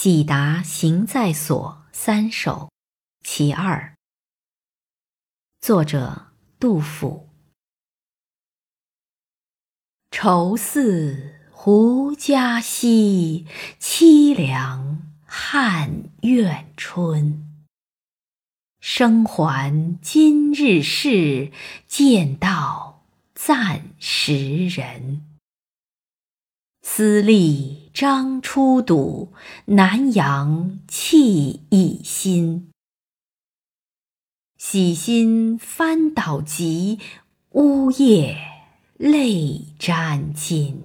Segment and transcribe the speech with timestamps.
[0.00, 2.70] 喜达行在所三首
[3.24, 3.96] 其二。
[5.60, 6.28] 作者
[6.60, 7.28] 杜甫。
[10.12, 13.44] 愁似胡笳兮，
[13.80, 17.64] 凄凉汉苑春。
[18.78, 21.50] 生还今日事，
[21.88, 23.04] 见道
[23.34, 25.27] 暂时人。
[26.98, 29.32] 资历张初睹，
[29.66, 32.72] 南阳气一新。
[34.56, 36.98] 喜心翻倒急，
[37.50, 38.36] 呜咽
[38.96, 40.82] 泪沾襟。